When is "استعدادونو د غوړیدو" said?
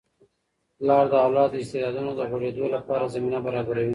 1.63-2.65